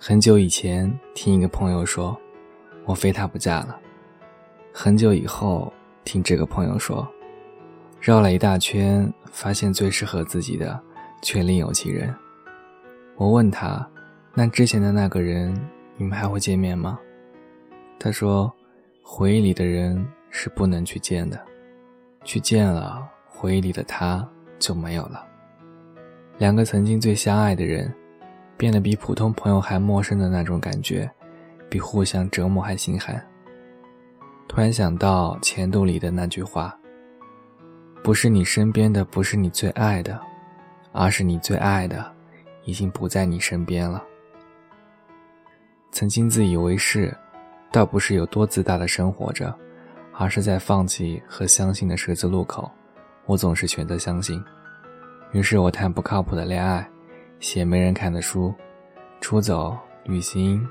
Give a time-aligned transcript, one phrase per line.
[0.00, 2.16] 很久以前听一个朋友说，
[2.84, 3.76] 我非他不嫁了。
[4.72, 5.72] 很久以后
[6.04, 7.06] 听这个朋友说，
[8.00, 10.80] 绕了一大圈，发现最适合自己的
[11.20, 12.14] 却另有其人。
[13.16, 13.84] 我问他，
[14.34, 15.52] 那之前的那个人，
[15.96, 16.96] 你们还会见面吗？
[17.98, 18.50] 他说，
[19.02, 21.44] 回忆里的人是不能去见的，
[22.22, 24.26] 去见了，回忆里的他
[24.60, 25.26] 就没有了。
[26.38, 27.92] 两个曾经最相爱的人。
[28.58, 31.08] 变得比普通朋友还陌生的那种感觉，
[31.70, 33.24] 比互相折磨还心寒。
[34.48, 36.76] 突然想到《前度》里的那句话
[38.02, 40.18] ：“不是你身边的，不是你最爱的，
[40.90, 42.12] 而是你最爱的，
[42.64, 44.02] 已经不在你身边了。”
[45.92, 47.16] 曾经自以为是，
[47.70, 49.56] 倒不是有多自大的生活着，
[50.12, 52.68] 而是在放弃和相信的十字路口，
[53.24, 54.42] 我总是选择相信。
[55.30, 56.88] 于是我谈不靠谱的恋爱。
[57.40, 58.52] 写没人看的书，
[59.20, 60.66] 出走旅行，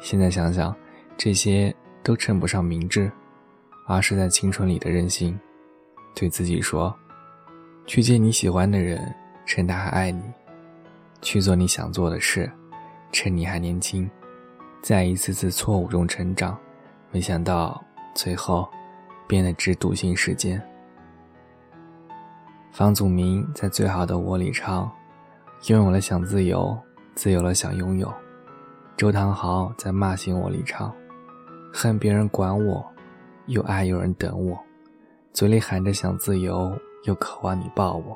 [0.00, 0.74] 现在想想，
[1.16, 3.10] 这些都称不上明智，
[3.86, 5.38] 而是在青春里的任性。
[6.14, 6.94] 对自己说：
[7.86, 9.12] 去见你喜欢的人，
[9.44, 10.22] 趁他还爱你；
[11.20, 12.48] 去做你想做的事，
[13.10, 14.08] 趁你还年轻。
[14.80, 16.56] 在一次次错误中成长，
[17.10, 17.82] 没想到
[18.14, 18.68] 最后
[19.26, 20.62] 变得只笃信时间。
[22.70, 24.88] 房祖名在《最好的我》里唱。
[25.68, 26.78] 拥有了想自由，
[27.14, 28.12] 自由了想拥有。
[28.98, 30.94] 周汤豪在《骂醒我》里唱
[31.72, 32.84] ：“恨别人管我，
[33.46, 34.58] 又爱有人等我，
[35.32, 38.14] 嘴里喊着想自由，又渴望你抱我。”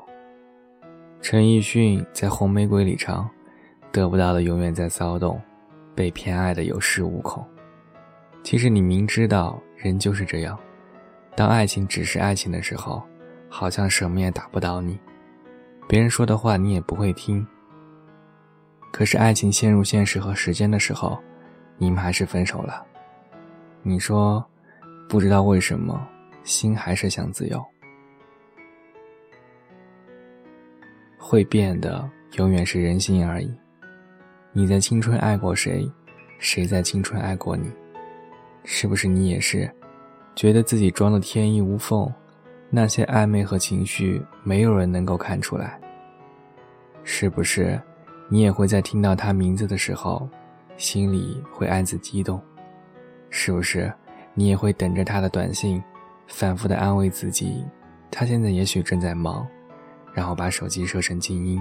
[1.23, 3.27] 陈奕迅在《红玫瑰》里唱
[3.91, 5.41] ：“得不到的永远在骚动，
[5.95, 7.43] 被偏爱的有恃无恐。”
[8.45, 10.55] 其实你明知道人就是这样，
[11.35, 13.01] 当爱情只是爱情的时候，
[13.49, 14.99] 好像什么也打不倒你。
[15.89, 17.43] 别人说的话你也不会听。
[18.91, 21.17] 可是爱情陷入现实和时间的时候，
[21.79, 22.85] 你们还是分手了。
[23.81, 24.45] 你说，
[25.09, 26.07] 不知道为什么，
[26.43, 27.65] 心还是想自由。
[31.17, 33.51] 会变的永远是人心而已。
[34.53, 35.91] 你在青春爱过谁，
[36.37, 37.67] 谁在青春爱过你？
[38.63, 39.67] 是不是你也是，
[40.35, 42.07] 觉得自己装的天衣无缝？
[42.69, 45.79] 那些暧昧和情绪，没有人能够看出来。
[47.03, 47.81] 是不是，
[48.27, 50.29] 你也会在听到他名字的时候，
[50.77, 52.39] 心里会暗自激动？
[53.31, 53.91] 是不是，
[54.33, 55.81] 你也会等着他的短信，
[56.27, 57.65] 反复的安慰自己，
[58.11, 59.47] 他现在也许正在忙，
[60.13, 61.59] 然后把手机设成静音，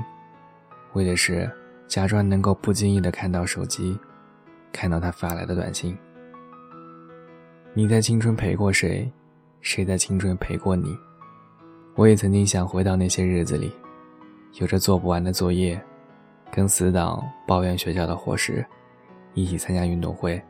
[0.93, 1.51] 为的是
[1.87, 3.99] 假装能够不经意的看到手机，
[4.73, 5.97] 看到他发来的短信。
[7.73, 9.11] 你在青春陪过谁？
[9.61, 10.97] 谁在青春陪过你？
[11.95, 13.73] 我也曾经想回到那些日子里，
[14.55, 15.81] 有着做不完的作业，
[16.51, 18.65] 跟死党抱怨学校的伙食，
[19.35, 20.41] 一起参加运动会，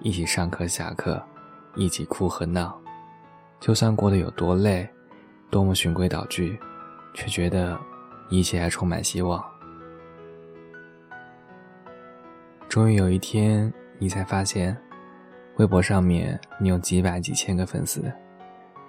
[0.00, 1.22] 一起上课下课，
[1.76, 2.80] 一起哭和闹。
[3.60, 4.88] 就算过得有多累，
[5.50, 6.58] 多么循规蹈矩，
[7.12, 7.78] 却觉得
[8.30, 9.44] 一切还充满希望。
[12.68, 14.76] 终于有一天，你才发现，
[15.56, 18.10] 微博上面你有几百几千个粉丝。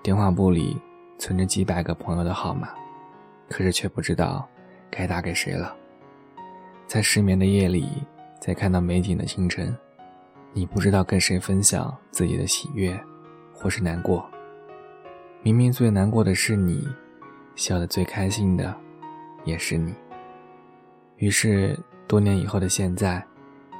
[0.01, 0.77] 电话簿里
[1.17, 2.69] 存着几百个朋友的号码，
[3.49, 4.47] 可是却不知道
[4.89, 5.75] 该打给谁了。
[6.87, 7.89] 在失眠的夜里，
[8.39, 9.75] 在看到美景的清晨，
[10.53, 12.97] 你不知道跟谁分享自己的喜悦，
[13.53, 14.25] 或是难过。
[15.43, 16.87] 明明最难过的是你，
[17.55, 18.73] 笑得最开心的
[19.43, 19.93] 也是你。
[21.17, 21.77] 于是
[22.07, 23.21] 多年以后的现在，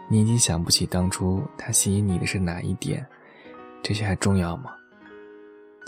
[0.10, 3.06] 你已经想不起当初他吸引你的是哪一点，
[3.82, 4.72] 这些还重要吗？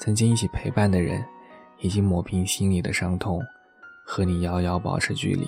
[0.03, 1.23] 曾经一起陪伴的人，
[1.77, 3.39] 已经磨平心里的伤痛，
[4.03, 5.45] 和你遥遥保持距离；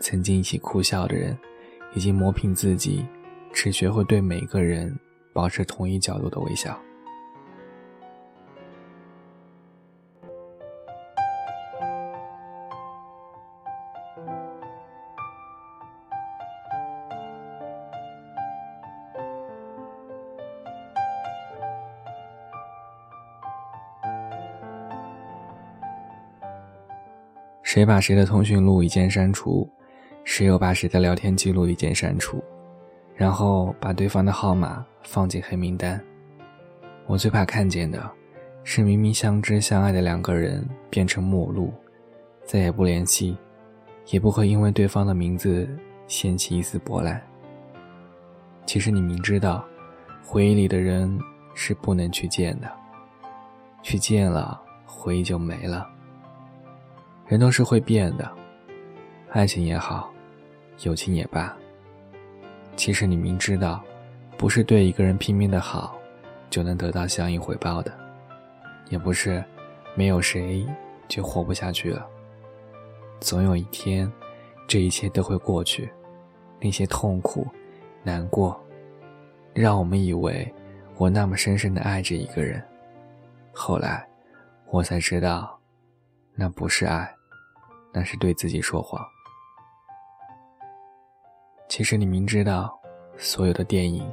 [0.00, 1.36] 曾经一起哭笑的人，
[1.92, 3.04] 已经磨平自己，
[3.52, 4.98] 只学会对每个人
[5.34, 6.74] 保持同一角度的微笑。
[27.74, 29.68] 谁把谁的通讯录一键删除，
[30.22, 32.40] 谁又把谁的聊天记录一键删除，
[33.16, 36.00] 然后把对方的号码放进黑名单。
[37.08, 38.08] 我最怕看见的，
[38.62, 41.74] 是明明相知相爱的两个人变成陌路，
[42.44, 43.36] 再也不联系，
[44.06, 45.68] 也不会因为对方的名字
[46.06, 47.20] 掀起一丝波澜。
[48.66, 49.64] 其实你明知道，
[50.24, 51.18] 回忆里的人
[51.56, 52.70] 是不能去见的，
[53.82, 55.90] 去见了，回忆就没了。
[57.26, 58.30] 人都是会变的，
[59.30, 60.12] 爱情也好，
[60.82, 61.56] 友情也罢，
[62.76, 63.82] 其实你明知道，
[64.36, 65.96] 不是对一个人拼命的好，
[66.50, 67.92] 就能得到相应回报的，
[68.90, 69.42] 也不是
[69.94, 70.66] 没有谁
[71.08, 72.06] 就活不下去了。
[73.20, 74.10] 总有一天，
[74.68, 75.90] 这一切都会过去，
[76.60, 77.46] 那些痛苦、
[78.02, 78.62] 难过，
[79.54, 80.46] 让我们以为
[80.98, 82.62] 我那么深深的爱着一个人，
[83.50, 84.06] 后来，
[84.70, 85.58] 我才知道，
[86.36, 87.08] 那不是爱，
[87.92, 89.00] 那是对自己说谎。
[91.68, 92.76] 其实你明知道，
[93.16, 94.10] 所有的电影，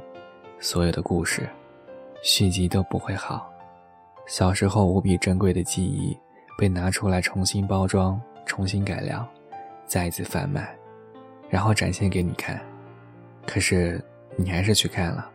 [0.58, 1.48] 所有的故事，
[2.22, 3.52] 续集都不会好。
[4.26, 6.16] 小时候无比珍贵的记忆，
[6.56, 9.28] 被拿出来重新包装、重新改良，
[9.84, 10.76] 再一次贩卖，
[11.50, 12.60] 然后展现给你看。
[13.46, 14.02] 可是
[14.36, 15.28] 你还是去看了，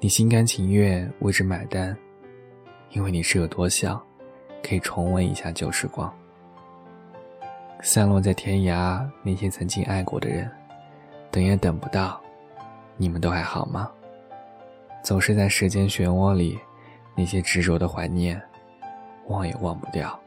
[0.00, 1.96] 你心甘情愿为之买单，
[2.90, 4.04] 因为你是有多想，
[4.62, 6.12] 可以重温一下旧时光。
[7.80, 10.50] 散落在天涯那些曾经爱过的人。
[11.30, 12.18] 等也等不到，
[12.96, 13.90] 你们都还好吗？
[15.02, 16.58] 总是在时间漩涡里，
[17.14, 18.40] 那些执着的怀念，
[19.26, 20.18] 忘也忘不掉。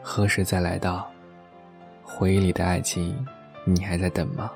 [0.00, 1.10] 何时再来到？
[2.04, 3.26] 回忆里的爱情，
[3.64, 4.52] 你还在等吗？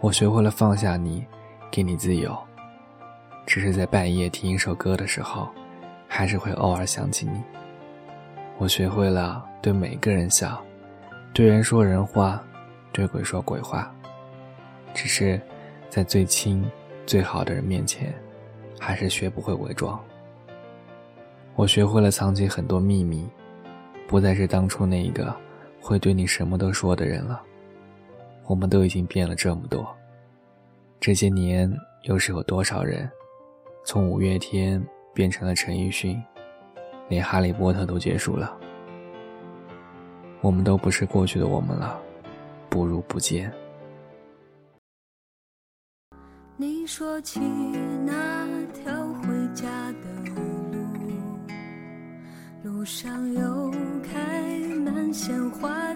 [0.00, 1.26] 我学会了放下你，
[1.70, 2.36] 给你自由。
[3.46, 5.48] 只是在半夜听一首歌的时候，
[6.06, 7.42] 还是会偶尔想起你。
[8.56, 10.62] 我学会了对每个人笑，
[11.32, 12.42] 对人说人话，
[12.92, 13.92] 对鬼说鬼话。
[14.94, 15.40] 只是，
[15.90, 16.64] 在最亲、
[17.04, 18.14] 最好的人面前，
[18.78, 20.00] 还是学不会伪装。
[21.56, 23.28] 我学会了藏起很多秘密，
[24.06, 25.34] 不再是当初那一个
[25.80, 27.42] 会对你什么都说的人了。
[28.46, 29.84] 我们都已经变了这么多，
[31.00, 31.72] 这些年
[32.02, 33.10] 又是有多少人，
[33.84, 34.80] 从五月天
[35.12, 36.22] 变成了陈奕迅，
[37.08, 38.56] 连哈利波特都结束了。
[40.40, 41.98] 我们都不是过去的我们了，
[42.68, 43.52] 不如不见。
[46.56, 47.40] 你说起
[48.04, 50.84] 那条回家的路，
[52.62, 53.70] 路上有
[54.02, 55.93] 开满鲜花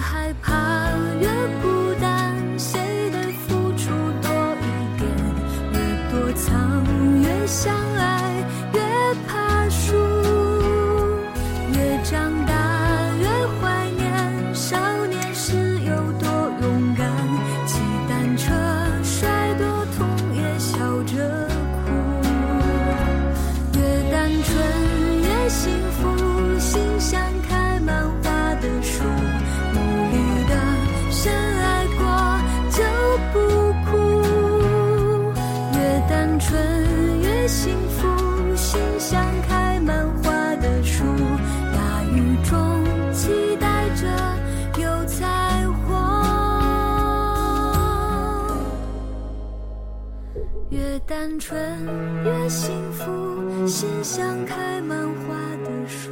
[0.00, 0.90] 害怕
[1.20, 1.28] 越
[1.60, 3.90] 孤单，谁的付出
[4.22, 4.30] 多
[4.62, 4.64] 一
[4.98, 5.06] 点？
[5.72, 5.76] 越
[6.10, 6.84] 躲藏
[7.20, 7.74] 越想
[51.08, 51.58] 单纯
[52.22, 55.34] 越幸福，心像开满花
[55.64, 56.10] 的树。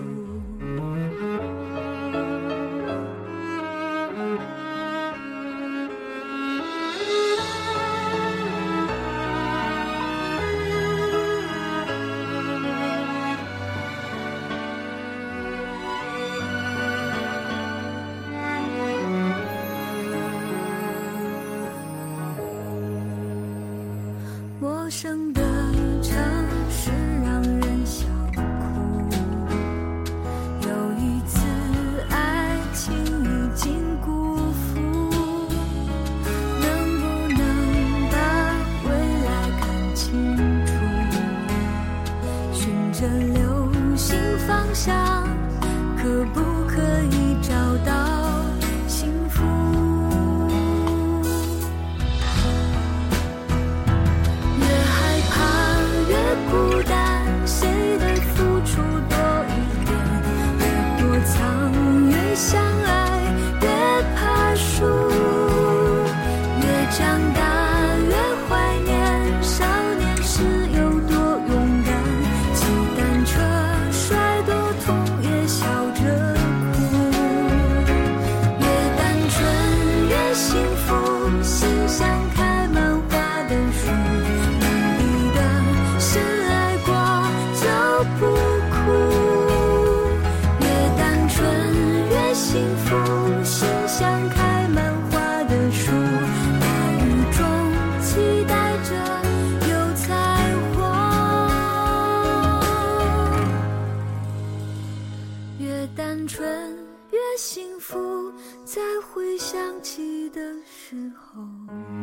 [110.88, 111.95] 时候。